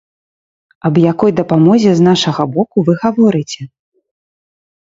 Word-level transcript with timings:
Аб 0.89 0.95
якой 1.11 1.31
дапамозе 1.41 1.91
з 2.01 2.07
нашага 2.09 2.43
боку 2.57 2.77
вы 2.89 2.93
гаворыце? 3.07 3.71